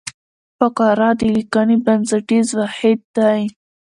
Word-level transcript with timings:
فقره 0.57 1.09
د 1.19 1.21
لیکني 1.35 1.77
بنسټیز 1.85 2.47
واحد 2.59 2.99
دئ. 3.15 3.41